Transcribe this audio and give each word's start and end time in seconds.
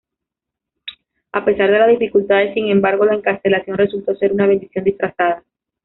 A 1.31 1.45
pesar 1.45 1.69
de 1.69 1.77
las 1.77 1.87
dificultades, 1.89 2.55
sin 2.55 2.69
embargo, 2.69 3.05
la 3.05 3.13
encarcelación 3.13 3.77
resultó 3.77 4.15
ser 4.15 4.33
una 4.33 4.47
bendición 4.47 4.83
disfrazada. 4.83 5.43